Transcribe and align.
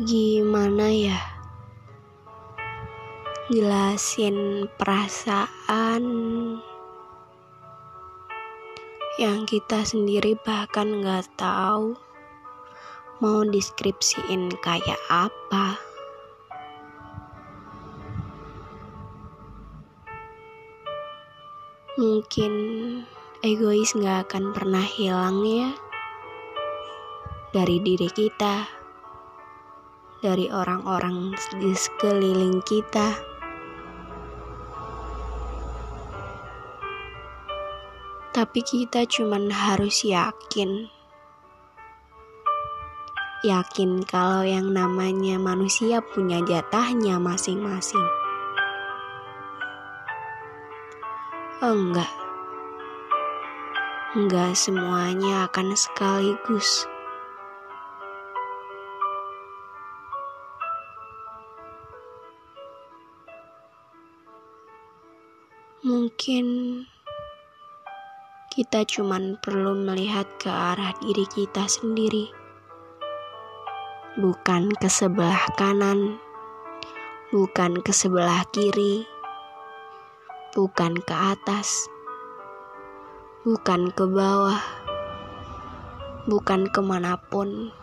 Gimana 0.00 0.88
ya? 0.88 1.20
Jelasin 3.52 4.64
perasaan 4.80 6.04
yang 9.20 9.44
kita 9.44 9.84
sendiri 9.84 10.32
bahkan 10.40 11.04
nggak 11.04 11.28
tahu 11.36 11.92
mau 13.20 13.44
deskripsiin 13.44 14.56
kayak 14.64 14.96
apa. 15.12 15.76
Mungkin 22.00 22.52
egois 23.44 23.92
nggak 23.92 24.24
akan 24.24 24.56
pernah 24.56 24.88
hilang 24.88 25.44
ya 25.44 25.76
dari 27.52 27.76
diri 27.84 28.08
kita 28.08 28.80
dari 30.22 30.46
orang-orang 30.54 31.34
di 31.58 31.74
sekeliling 31.74 32.62
kita. 32.62 33.18
Tapi 38.30 38.64
kita 38.64 39.04
cuman 39.04 39.50
harus 39.50 40.06
yakin. 40.06 40.88
Yakin 43.42 44.06
kalau 44.06 44.46
yang 44.46 44.70
namanya 44.70 45.36
manusia 45.42 45.98
punya 45.98 46.38
jatahnya 46.46 47.18
masing-masing. 47.18 48.06
Enggak. 51.58 52.08
Enggak 54.14 54.54
semuanya 54.54 55.50
akan 55.50 55.74
sekaligus. 55.74 56.86
Mungkin 65.82 66.46
kita 68.54 68.86
cuman 68.86 69.34
perlu 69.42 69.74
melihat 69.74 70.30
ke 70.38 70.46
arah 70.46 70.94
diri 71.02 71.26
kita 71.26 71.66
sendiri, 71.66 72.30
bukan 74.14 74.70
ke 74.78 74.86
sebelah 74.86 75.42
kanan, 75.58 76.22
bukan 77.34 77.82
ke 77.82 77.90
sebelah 77.90 78.46
kiri, 78.54 79.02
bukan 80.54 81.02
ke 81.02 81.14
atas, 81.18 81.90
bukan 83.42 83.90
ke 83.90 84.06
bawah, 84.06 84.62
bukan 86.30 86.70
ke 86.70 86.78
mana 86.78 87.18
pun. 87.18 87.74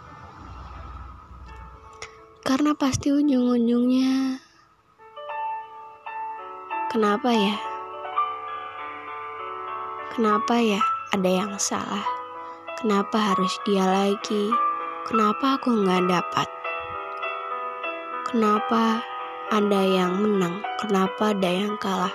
Karena 2.47 2.71
pasti 2.79 3.11
ujung-ujungnya, 3.11 4.39
kenapa 6.87 7.35
ya? 7.35 7.59
Kenapa 10.19 10.59
ya 10.59 10.83
ada 11.15 11.31
yang 11.31 11.55
salah? 11.55 12.03
Kenapa 12.75 13.31
harus 13.31 13.55
dia 13.63 13.87
lagi? 13.87 14.51
Kenapa 15.07 15.55
aku 15.55 15.71
nggak 15.71 16.11
dapat? 16.11 16.43
Kenapa 18.27 18.99
ada 19.47 19.79
yang 19.79 20.19
menang? 20.19 20.59
Kenapa 20.83 21.31
ada 21.31 21.47
yang 21.47 21.79
kalah? 21.79 22.11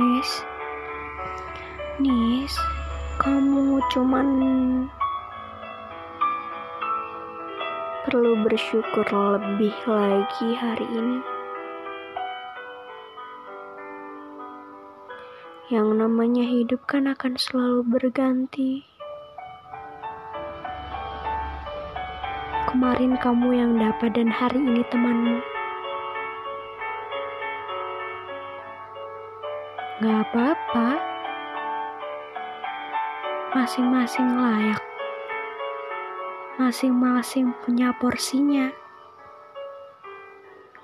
Nis, 0.00 0.30
Nis, 2.00 2.56
kamu 3.20 3.84
cuman 3.92 4.28
perlu 8.04 8.36
bersyukur 8.44 9.08
lebih 9.08 9.72
lagi 9.88 10.52
hari 10.52 10.84
ini. 10.92 11.24
Yang 15.72 15.88
namanya 15.96 16.44
hidup 16.44 16.84
kan 16.84 17.08
akan 17.08 17.40
selalu 17.40 17.80
berganti. 17.88 18.84
Kemarin 22.68 23.16
kamu 23.16 23.48
yang 23.56 23.72
dapat 23.80 24.12
dan 24.12 24.28
hari 24.28 24.60
ini 24.60 24.84
temanmu. 24.92 25.40
Gak 30.04 30.28
apa-apa. 30.28 31.00
Masing-masing 33.56 34.28
layak 34.36 34.93
masing-masing 36.54 37.50
punya 37.66 37.90
porsinya. 37.98 38.70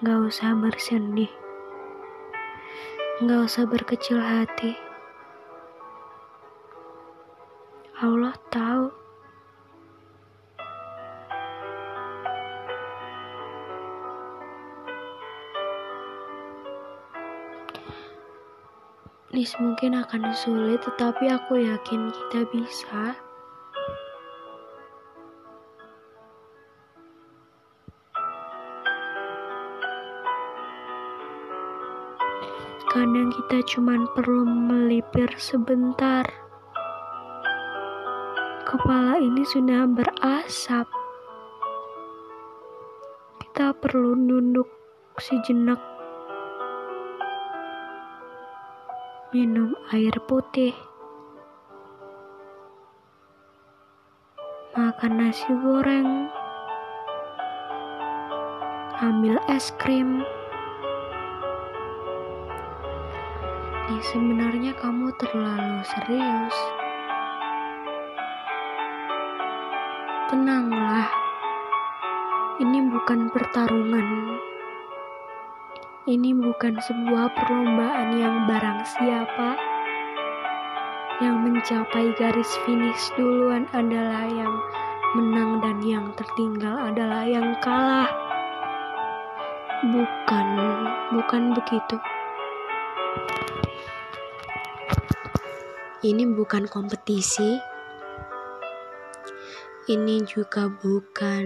Gak 0.03 0.19
usah 0.27 0.59
bersedih, 0.59 1.31
gak 3.23 3.41
usah 3.47 3.71
berkecil 3.71 4.19
hati. 4.19 4.75
Allah 8.03 8.35
tahu. 8.51 8.91
Nis 19.31 19.55
mungkin 19.63 19.95
akan 19.95 20.35
sulit, 20.35 20.83
tetapi 20.83 21.31
aku 21.31 21.63
yakin 21.63 22.11
kita 22.11 22.43
bisa. 22.51 23.30
Kadang 32.91 33.31
kita 33.31 33.63
cuma 33.71 33.95
perlu 34.19 34.43
melipir 34.43 35.31
sebentar. 35.39 36.27
Kepala 38.67 39.15
ini 39.23 39.47
sudah 39.47 39.87
berasap. 39.87 40.91
Kita 43.39 43.79
perlu 43.79 44.19
nunduk 44.19 44.67
sejenak. 45.23 45.79
Minum 49.31 49.71
air 49.95 50.19
putih. 50.27 50.75
Makan 54.75 55.13
nasi 55.15 55.47
goreng. 55.63 56.27
Ambil 58.99 59.39
es 59.47 59.71
krim. 59.79 60.27
Nih, 63.91 64.07
sebenarnya 64.07 64.71
kamu 64.79 65.11
terlalu 65.19 65.83
serius. 65.83 66.57
Tenanglah, 70.31 71.11
ini 72.63 72.87
bukan 72.87 73.35
pertarungan. 73.35 74.39
Ini 76.07 76.31
bukan 76.39 76.79
sebuah 76.79 77.35
perlombaan 77.35 78.15
yang 78.15 78.47
barang 78.47 78.81
siapa 78.95 79.59
yang 81.19 81.43
mencapai 81.43 82.15
garis 82.15 82.55
finish 82.63 83.11
duluan 83.19 83.67
adalah 83.75 84.23
yang 84.31 84.55
menang 85.19 85.59
dan 85.67 85.83
yang 85.83 86.07
tertinggal 86.15 86.95
adalah 86.95 87.27
yang 87.27 87.59
kalah. 87.59 88.07
Bukan, 89.83 90.49
bukan 91.11 91.59
begitu. 91.59 91.99
Ini 96.01 96.25
bukan 96.33 96.65
kompetisi. 96.65 97.61
Ini 99.85 100.25
juga 100.25 100.73
bukan 100.73 101.45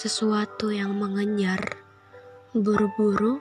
sesuatu 0.00 0.72
yang 0.72 0.96
mengejar 0.96 1.60
buru-buru. 2.56 3.36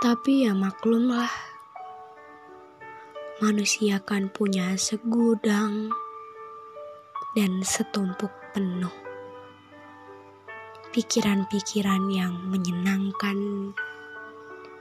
Tapi 0.00 0.48
ya 0.48 0.56
maklumlah 0.56 1.55
manusia 3.40 4.00
kan 4.00 4.28
punya 4.32 4.76
segudang 4.80 5.92
dan 7.36 7.60
setumpuk 7.60 8.32
penuh 8.56 8.92
pikiran-pikiran 10.96 12.08
yang 12.08 12.32
menyenangkan, 12.48 13.72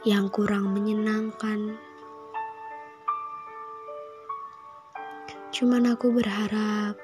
yang 0.07 0.31
kurang 0.31 0.71
menyenangkan, 0.71 1.75
Cuman 5.55 5.87
aku 5.87 6.11
berharap 6.11 6.99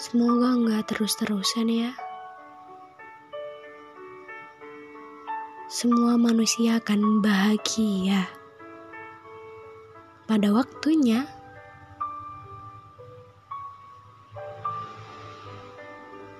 semoga 0.00 0.56
nggak 0.56 0.88
terus-terusan 0.88 1.68
ya. 1.68 1.92
Semua 5.68 6.16
manusia 6.16 6.80
akan 6.80 7.20
bahagia 7.20 8.39
pada 10.30 10.54
waktunya. 10.54 11.26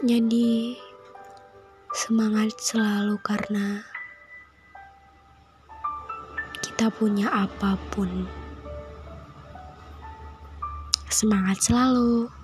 Jadi, 0.07 0.79
semangat 1.91 2.55
selalu 2.63 3.19
karena 3.19 3.83
kita 6.63 6.87
punya 6.95 7.35
apa 7.35 7.75
pun. 7.91 8.31
Semangat 11.11 11.59
selalu. 11.59 12.40